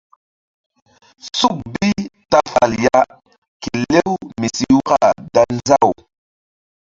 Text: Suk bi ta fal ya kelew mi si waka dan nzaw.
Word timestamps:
Suk 1.39 1.57
bi 1.73 1.89
ta 2.31 2.39
fal 2.53 2.71
ya 2.85 2.99
kelew 3.63 4.11
mi 4.39 4.47
si 4.55 4.65
waka 4.87 5.01
dan 5.33 5.47
nzaw. 5.57 5.89